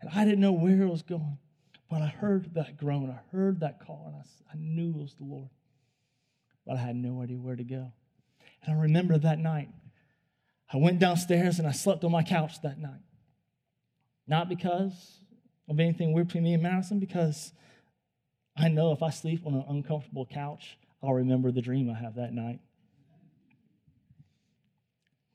[0.00, 1.38] And I didn't know where it was going,
[1.88, 3.10] but I heard that groan.
[3.10, 5.50] I heard that call, and I, I knew it was the Lord.
[6.66, 7.92] But I had no idea where to go.
[8.64, 9.68] And I remember that night,
[10.72, 13.00] I went downstairs and I slept on my couch that night.
[14.26, 15.18] Not because
[15.68, 17.52] of anything weird between me and Madison because
[18.56, 22.16] I know if I sleep on an uncomfortable couch, I'll remember the dream I have
[22.16, 22.60] that night.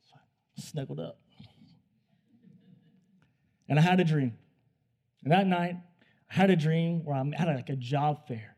[0.10, 0.16] So
[0.58, 1.20] I snuggled up.
[3.68, 4.38] And I had a dream.
[5.24, 5.76] And that night,
[6.30, 8.56] I had a dream where I'm at like a job fair.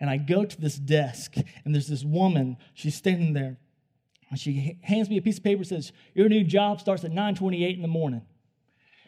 [0.00, 3.58] And I go to this desk, and there's this woman, she's standing there.
[4.30, 7.76] And she hands me a piece of paper says, Your new job starts at 928
[7.76, 8.22] in the morning.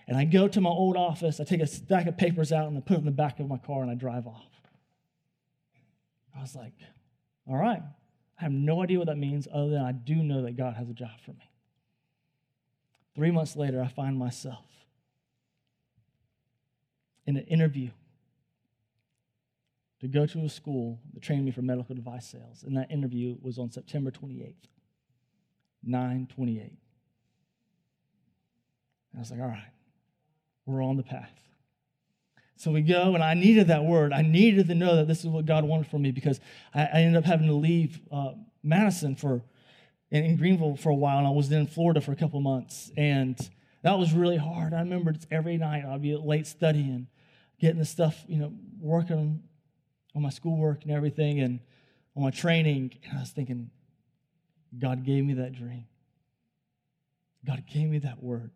[0.07, 2.77] And I go to my old office, I take a stack of papers out and
[2.79, 4.47] I put them in the back of my car and I drive off.
[6.37, 6.73] I was like,
[7.49, 7.83] all right.
[8.41, 10.89] I have no idea what that means other than I do know that God has
[10.89, 11.51] a job for me.
[13.17, 14.65] Three months later, I find myself
[17.27, 17.91] in an interview
[20.01, 22.63] to go to a school that trained me for medical device sales.
[22.63, 24.55] And that interview was on September 28th,
[25.89, 26.61] 928.
[26.63, 26.77] And
[29.17, 29.73] I was like, all right,
[30.67, 31.33] we're on the path.
[32.57, 34.13] So we go, and I needed that word.
[34.13, 36.41] I needed to know that this is what God wanted for me because
[36.75, 38.33] I, I ended up having to leave uh,
[38.65, 39.43] Madison for
[40.11, 42.91] in, in, Greenville for a while, and I was in Florida for a couple months,
[42.97, 43.39] and
[43.83, 44.75] that was really hard.
[44.75, 47.07] I remember it's every night I'd be late studying,
[47.61, 49.43] getting the stuff, you know, working
[50.17, 51.61] on my schoolwork and everything, and
[52.17, 53.71] on my training, and I was thinking,
[54.77, 55.87] God gave me that dream.
[57.47, 58.51] God gave me that word.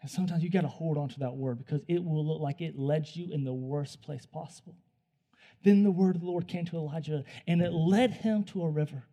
[0.00, 2.60] And sometimes you got to hold on to that word because it will look like
[2.60, 4.76] it led you in the worst place possible.
[5.64, 8.70] Then the word of the Lord came to Elijah and it led him to a
[8.70, 9.04] river.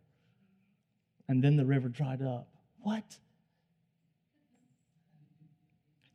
[1.27, 2.49] And then the river dried up.
[2.81, 3.17] What?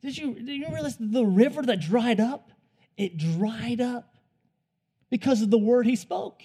[0.01, 2.51] Did you, did you realize the river that dried up?
[2.97, 4.15] It dried up
[5.09, 6.41] because of the word he spoke.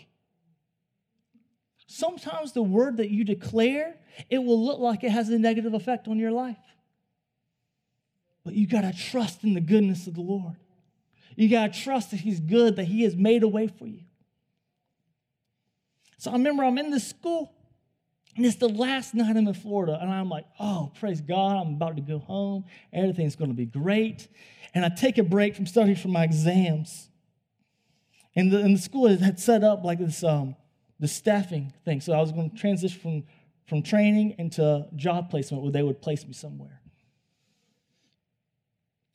[1.96, 3.94] Sometimes the word that you declare,
[4.28, 6.59] it will look like it has a negative effect on your life.
[8.44, 10.56] But you got to trust in the goodness of the Lord.
[11.37, 14.02] You got to trust that He's good, that He has made a way for you.
[16.18, 17.50] So I remember I'm in this school,
[18.37, 21.76] and it's the last night I'm in Florida, and I'm like, oh, praise God, I'm
[21.76, 22.66] about to go home.
[22.92, 24.28] Everything's going to be great.
[24.74, 27.09] And I take a break from studying for my exams.
[28.35, 30.56] And the, and the school had set up like this um,
[30.98, 32.01] the staffing thing.
[32.01, 33.24] So I was going to transition from,
[33.66, 36.80] from training into job placement where they would place me somewhere.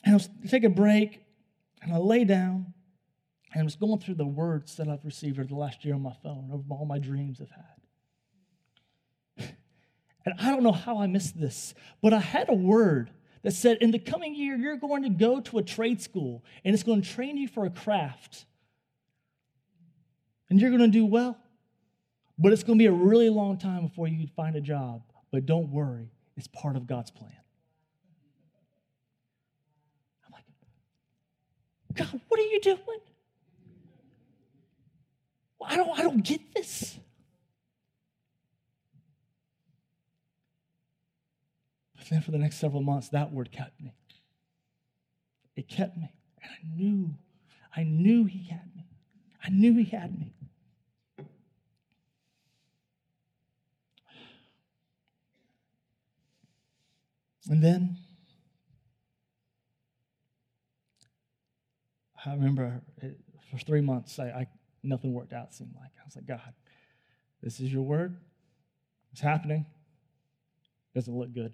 [0.03, 1.21] And I was take a break
[1.81, 2.73] and I lay down
[3.53, 6.01] and I was going through the words that I've received over the last year on
[6.01, 7.65] my phone, over all my dreams I've had.
[10.23, 13.09] And I don't know how I missed this, but I had a word
[13.41, 16.75] that said, in the coming year, you're going to go to a trade school and
[16.75, 18.45] it's going to train you for a craft.
[20.47, 21.37] And you're going to do well,
[22.41, 25.03] but it's going to be a really long time before you find a job.
[25.31, 27.31] But don't worry, it's part of God's plan.
[30.25, 30.45] I'm like,
[31.93, 32.79] God, what are you doing?
[35.63, 36.97] I don't, I don't get this.
[41.95, 43.93] But then for the next several months, that word kept me.
[45.55, 46.11] It kept me.
[46.41, 47.13] And I knew,
[47.75, 48.87] I knew he had me.
[49.43, 50.33] I knew he had me.
[57.49, 57.97] And then
[62.25, 63.17] I remember it,
[63.49, 64.47] for three months, I, I,
[64.83, 65.91] nothing worked out, seemed like.
[65.99, 66.53] I was like, God,
[67.41, 68.15] this is your word.
[69.11, 69.65] It's happening.
[70.93, 71.53] It doesn't look good.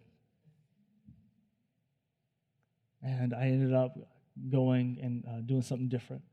[3.01, 3.97] And I ended up
[4.49, 6.23] going and uh, doing something different.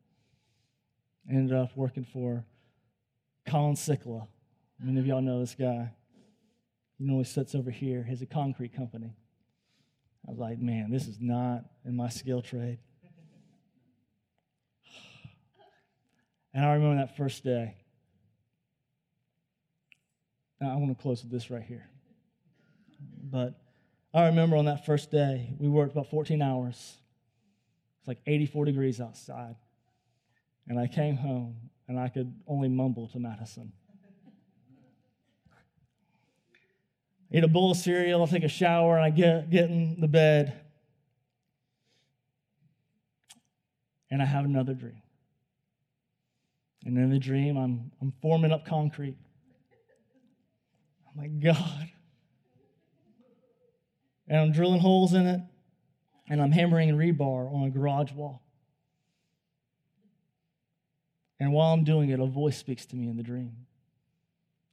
[1.30, 2.44] Ended up working for
[3.46, 4.26] Colin Sikla.
[4.80, 5.92] Many of y'all know this guy.
[6.98, 8.02] He normally sits over here.
[8.02, 9.14] He has a concrete company.
[10.26, 12.78] I was like, man, this is not in my skill trade.
[16.54, 17.74] And I remember that first day.
[20.60, 21.88] Now, I want to close with this right here.
[23.22, 23.60] But
[24.14, 26.96] I remember on that first day, we worked about 14 hours.
[27.98, 29.56] It's like 84 degrees outside.
[30.68, 31.56] And I came home
[31.88, 33.72] and I could only mumble to Madison.
[37.34, 40.06] Eat a bowl of cereal, I'll take a shower, and I get, get in the
[40.06, 40.60] bed.
[44.08, 45.02] And I have another dream.
[46.84, 49.16] And in the dream, I'm, I'm forming up concrete.
[51.10, 51.88] I'm like, God.
[54.28, 55.40] And I'm drilling holes in it,
[56.28, 58.42] and I'm hammering rebar on a garage wall.
[61.40, 63.66] And while I'm doing it, a voice speaks to me in the dream.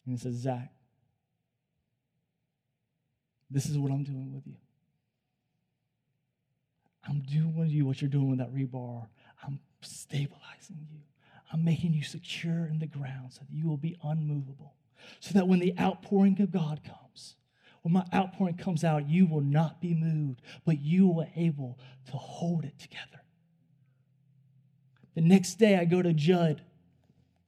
[0.06, 0.72] And it says, Zach,
[3.52, 4.56] this is what I'm doing with you.
[7.08, 9.08] I'm doing with you what you're doing with that rebar.
[9.44, 11.00] I'm stabilizing you.
[11.52, 14.76] I'm making you secure in the ground so that you will be unmovable.
[15.20, 17.36] So that when the outpouring of God comes,
[17.82, 21.80] when my outpouring comes out, you will not be moved, but you will be able
[22.06, 23.22] to hold it together.
[25.16, 26.62] The next day, I go to Judd.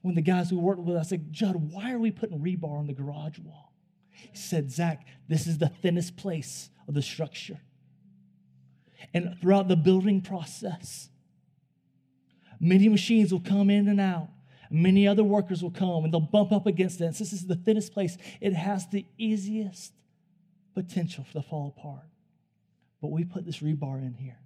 [0.01, 2.78] When the guys who worked with us, I said, Judd, why are we putting rebar
[2.78, 3.72] on the garage wall?
[4.32, 7.59] He said, Zach, this is the thinnest place of the structure.
[9.13, 11.09] And throughout the building process,
[12.59, 14.30] many machines will come in and out.
[14.69, 17.15] Many other workers will come and they'll bump up against it.
[17.15, 19.93] Since this is the thinnest place, it has the easiest
[20.74, 22.07] potential for to fall apart.
[23.01, 24.39] But we put this rebar in here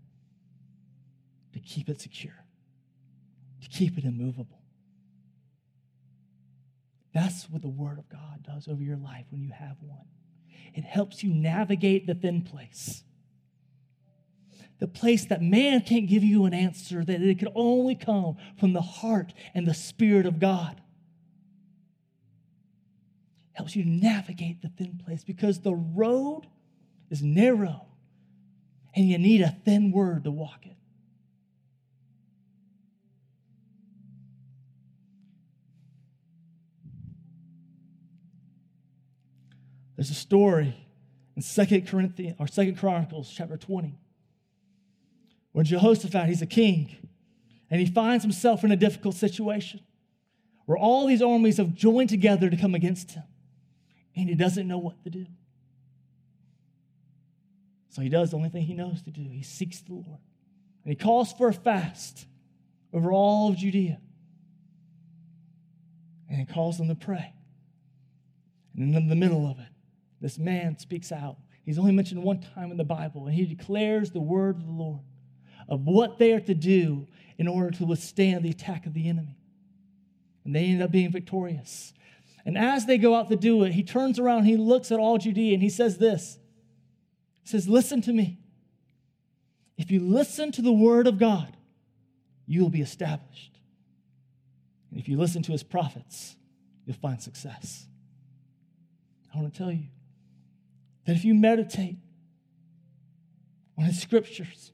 [1.54, 2.34] to keep it secure,
[3.62, 4.57] to keep it immovable.
[7.18, 10.06] That's what the Word of God does over your life when you have one.
[10.76, 13.04] It helps you navigate the thin place.
[14.78, 18.74] The place that man can't give you an answer, that it can only come from
[18.74, 20.80] the heart and the Spirit of God.
[23.54, 26.44] Helps you navigate the thin place because the road
[27.10, 27.88] is narrow
[28.96, 30.77] and you need a thin word to walk it.
[39.98, 40.78] There's a story
[41.36, 44.00] in Second Corinthians or Second Chronicles chapter 20
[45.58, 46.96] where Jehoshaphat, he's a king,
[47.72, 49.80] and he finds himself in a difficult situation
[50.68, 53.24] where all these armies have joined together to come against him,
[54.16, 55.26] and he doesn't know what to do.
[57.90, 59.28] So he does the only thing he knows to do.
[59.32, 60.20] He seeks the Lord.
[60.86, 62.28] And he calls for a fast
[62.94, 64.00] over all of Judea.
[66.30, 67.34] And he calls them to pray.
[68.76, 69.70] And in the middle of it,
[70.22, 71.38] this man speaks out.
[71.64, 74.72] He's only mentioned one time in the Bible, and he declares the word of the
[74.72, 75.02] Lord
[75.70, 77.08] of what they are to do
[77.38, 79.38] in order to withstand the attack of the enemy.
[80.46, 81.94] And they end up being victorious.
[82.46, 85.18] And as they go out to do it, he turns around, he looks at all
[85.18, 86.38] Judea, and he says this
[87.42, 88.40] He says, Listen to me.
[89.78, 91.56] If you listen to the word of God,
[92.48, 93.60] you will be established.
[94.90, 96.36] And if you listen to his prophets,
[96.86, 97.86] you'll find success.
[99.34, 99.84] I want to tell you,
[101.08, 101.98] that if you meditate
[103.78, 104.74] on his scriptures,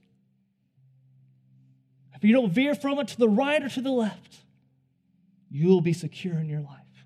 [2.16, 4.38] if you don't veer from it to the right or to the left,
[5.52, 7.06] you will be secure in your life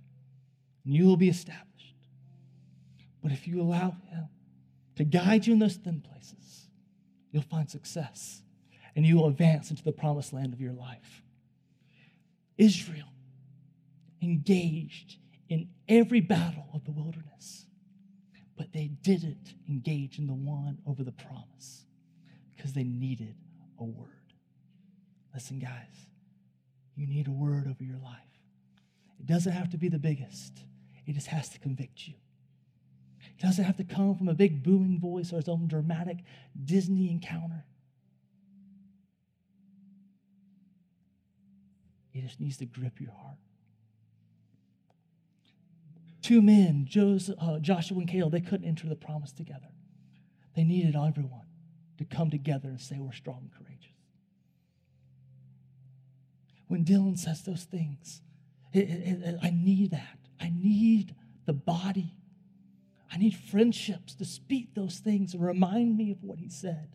[0.85, 1.95] and you will be established.
[3.21, 4.29] But if you allow him
[4.95, 6.69] to guide you in those thin places,
[7.31, 8.41] you'll find success
[8.95, 11.21] and you will advance into the promised land of your life.
[12.57, 13.11] Israel
[14.21, 15.17] engaged
[15.49, 17.66] in every battle of the wilderness
[18.57, 21.85] but they didn't engage in the one over the promise
[22.55, 23.35] because they needed
[23.79, 24.07] a word.
[25.33, 26.07] Listen, guys,
[26.95, 28.17] you need a word over your life.
[29.19, 30.63] It doesn't have to be the biggest,
[31.05, 32.15] it just has to convict you.
[33.37, 36.17] It doesn't have to come from a big booming voice or some dramatic
[36.65, 37.63] Disney encounter.
[42.13, 43.37] It just needs to grip your heart.
[46.27, 49.69] Two men, Joseph, uh, Joshua and Caleb, they couldn't enter the promise together.
[50.57, 51.45] They needed everyone
[51.99, 53.95] to come together and say, We're strong and courageous.
[56.67, 58.21] When Dylan says those things,
[58.73, 60.17] it, it, it, I need that.
[60.37, 61.15] I need
[61.45, 62.17] the body.
[63.09, 66.89] I need friendships to speak those things and remind me of what he said.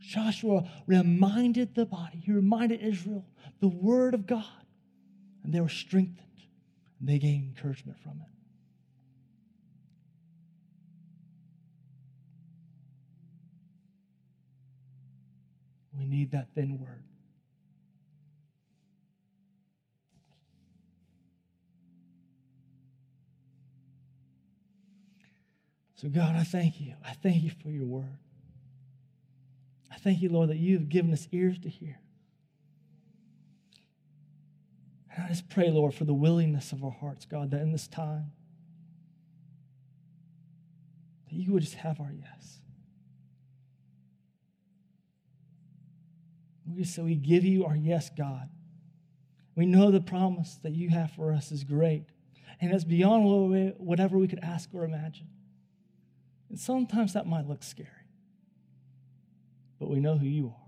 [0.00, 3.26] Joshua reminded the body, he reminded Israel
[3.60, 4.46] the word of God,
[5.42, 6.24] and they were strengthened
[6.98, 8.28] and they gain encouragement from it.
[15.98, 17.04] We need that thin word.
[25.96, 26.94] So, God, I thank you.
[27.04, 28.18] I thank you for your word.
[29.90, 31.98] I thank you, Lord, that you have given us ears to hear.
[35.14, 37.86] And I just pray, Lord, for the willingness of our hearts, God, that in this
[37.86, 38.32] time,
[41.30, 42.58] that you would just have our yes.
[46.66, 48.48] We just say, we give you our yes, God.
[49.54, 52.06] We know the promise that you have for us is great,
[52.60, 55.28] and it's beyond whatever we could ask or imagine.
[56.48, 57.88] And sometimes that might look scary,
[59.78, 60.66] but we know who you are,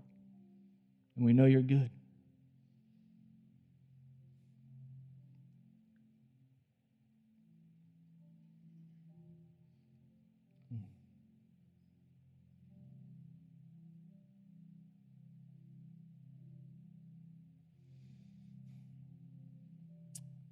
[1.17, 1.89] and we know you're good.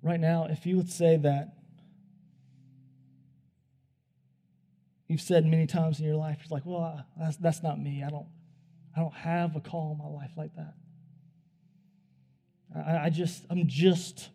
[0.05, 1.55] Right now, if you would say that
[5.07, 8.03] you've said many times in your life, it's like, well, that's, that's not me.
[8.05, 8.27] I don't,
[8.95, 10.75] I don't have a call in my life like that.
[12.75, 14.29] I, I just, I'm just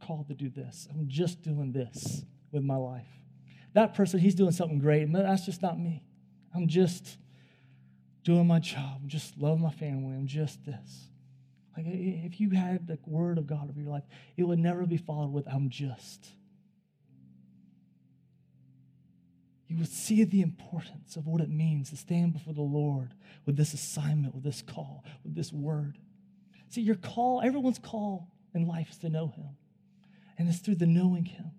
[0.00, 0.86] called to do this.
[0.90, 3.08] I'm just doing this with my life.
[3.74, 6.04] That person, he's doing something great, but that's just not me.
[6.54, 7.18] I'm just
[8.22, 9.00] doing my job.
[9.02, 10.14] I'm just loving my family.
[10.14, 11.08] I'm just this.
[11.78, 14.02] Like if you had the word of God over your life,
[14.36, 16.26] it would never be followed with, I'm just.
[19.68, 23.14] You would see the importance of what it means to stand before the Lord
[23.46, 25.98] with this assignment, with this call, with this word.
[26.68, 29.56] See, your call, everyone's call in life is to know Him.
[30.36, 31.52] And it's through the knowing Him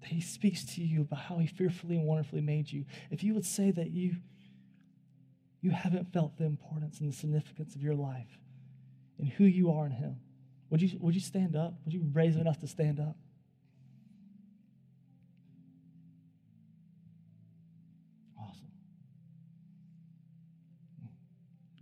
[0.00, 2.86] that He speaks to you about how He fearfully and wonderfully made you.
[3.10, 4.16] If you would say that you,
[5.60, 8.38] you haven't felt the importance and the significance of your life,
[9.22, 10.16] and who you are in Him.
[10.68, 11.74] Would you, would you stand up?
[11.84, 13.16] Would you be brave enough to stand up?
[18.36, 18.72] Awesome.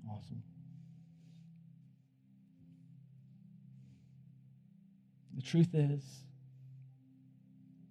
[0.06, 0.42] Awesome.
[5.34, 6.04] The truth is,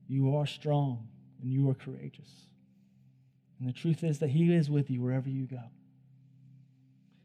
[0.08, 1.08] you are strong
[1.42, 2.30] and you are courageous.
[3.60, 5.64] And the truth is that He is with you wherever you go.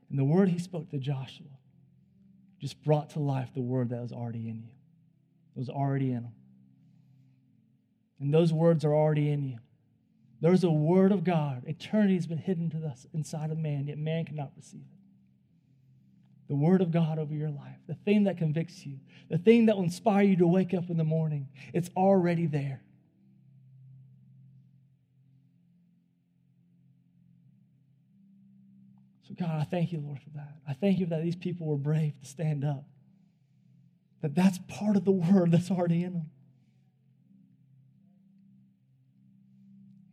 [0.08, 1.48] And the word He spoke to Joshua
[2.64, 4.70] just brought to life the word that was already in you.
[5.54, 6.32] It was already in them.
[8.18, 9.58] And those words are already in you.
[10.40, 11.64] There's a word of God.
[11.66, 16.48] Eternity has been hidden to us inside of man, yet man cannot receive it.
[16.48, 18.98] The word of God over your life, the thing that convicts you,
[19.28, 22.82] the thing that will inspire you to wake up in the morning, it's already there.
[29.38, 30.56] God, I thank you, Lord, for that.
[30.68, 32.84] I thank you that these people were brave to stand up.
[34.22, 36.30] That that's part of the word that's already in them.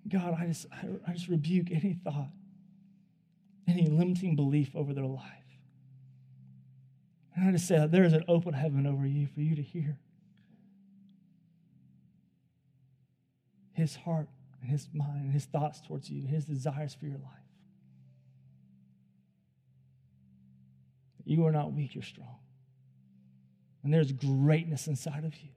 [0.07, 0.65] God, I just,
[1.07, 2.32] I just rebuke any thought,
[3.67, 5.30] any limiting belief over their life.
[7.36, 9.61] And I just say that there is an open heaven over you for you to
[9.61, 9.97] hear
[13.74, 14.28] his heart
[14.61, 17.41] and his mind and his thoughts towards you, his desires for your life.
[21.26, 22.38] You are not weak, you're strong.
[23.84, 25.49] And there's greatness inside of you.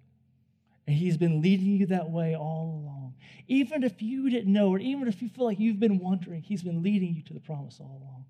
[0.86, 3.14] And He's been leading you that way all along.
[3.48, 6.62] Even if you didn't know, or even if you feel like you've been wondering, He's
[6.62, 8.24] been leading you to the promise all along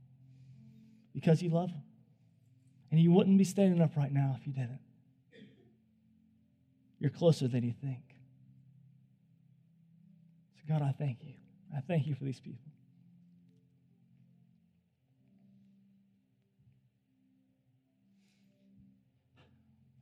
[1.14, 1.82] because you love Him.
[2.91, 4.78] And you wouldn't be standing up right now if you didn't.
[7.01, 8.03] You're closer than you think.
[10.57, 11.35] So, God, I thank you.
[11.76, 12.74] I thank you for these people.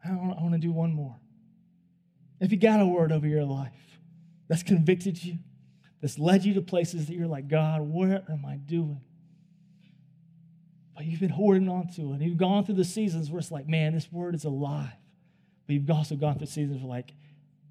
[0.04, 1.16] I want, to do one more.
[2.40, 3.72] If you got a word over your life
[4.48, 5.38] that's convicted you,
[6.00, 9.00] that's led you to places that you're like, God, what am I doing?
[10.96, 12.20] But you've been holding on to it.
[12.20, 14.90] You've gone through the seasons where it's like, man, this word is alive.
[15.66, 17.12] But you've also gone through seasons where like,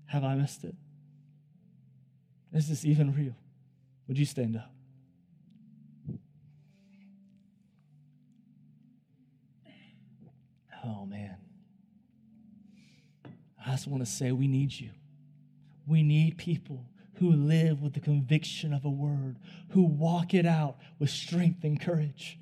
[0.05, 0.75] have I missed it?
[2.53, 3.35] Is this even real?
[4.07, 4.70] Would you stand up?
[13.65, 14.91] I just want to say we need you.
[15.87, 16.85] We need people
[17.15, 19.37] who live with the conviction of a word,
[19.69, 22.39] who walk it out with strength and courage.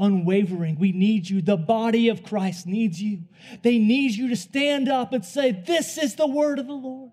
[0.00, 1.40] Unwavering, we need you.
[1.40, 3.22] The body of Christ needs you.
[3.62, 7.12] They need you to stand up and say, This is the word of the Lord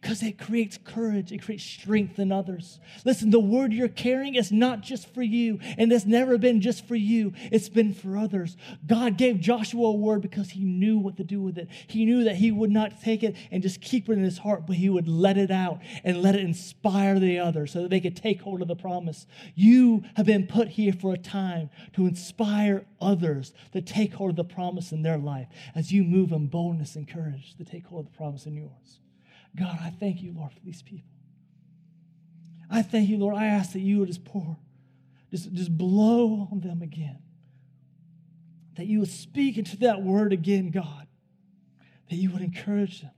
[0.00, 2.78] because it creates courage, it creates strength in others.
[3.04, 6.86] Listen, the word you're carrying is not just for you, and it's never been just
[6.86, 8.56] for you, it's been for others.
[8.86, 11.68] God gave Joshua a word because he knew what to do with it.
[11.86, 14.66] He knew that he would not take it and just keep it in his heart,
[14.66, 18.00] but he would let it out and let it inspire the others so that they
[18.00, 19.26] could take hold of the promise.
[19.54, 24.36] You have been put here for a time to inspire others to take hold of
[24.36, 28.06] the promise in their life as you move in boldness and courage to take hold
[28.06, 29.00] of the promise in yours.
[29.56, 31.10] God, I thank you, Lord, for these people.
[32.70, 33.36] I thank you, Lord.
[33.36, 34.56] I ask that you would just pour,
[35.30, 37.18] just, just blow on them again.
[38.76, 41.06] That you would speak into that word again, God.
[42.10, 43.12] That you would encourage them.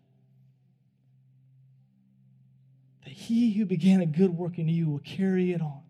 [3.05, 5.81] That he who began a good work in you will carry it on.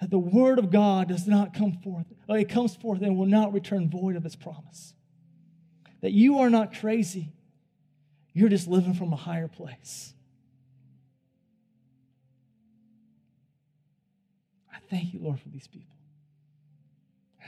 [0.00, 3.26] That the word of God does not come forth, uh, it comes forth and will
[3.26, 4.94] not return void of its promise.
[6.00, 7.32] That you are not crazy
[8.38, 10.14] you're just living from a higher place.
[14.72, 15.96] I thank you, Lord, for these people.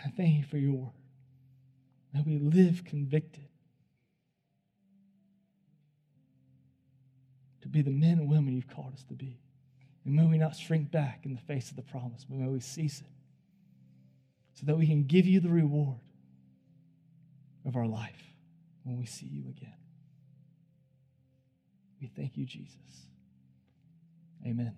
[0.04, 0.92] I thank you for your word.
[2.12, 3.46] That we live convicted
[7.62, 9.38] to be the men and women you've called us to be.
[10.04, 12.58] And may we not shrink back in the face of the promise, but may we
[12.58, 13.06] seize it
[14.54, 16.00] so that we can give you the reward
[17.64, 18.34] of our life
[18.82, 19.79] when we see you again.
[22.00, 22.76] We thank you, Jesus.
[24.46, 24.74] Amen.